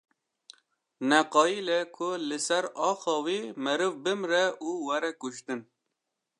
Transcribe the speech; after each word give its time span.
Neqayîle 1.09 1.79
ku 1.95 2.09
li 2.27 2.37
ser 2.47 2.65
axa 2.89 3.15
wî 3.25 3.39
meriv 3.63 3.93
bimre 4.03 4.45
û 4.67 4.69
were 4.85 5.11
kuştin. 5.21 5.61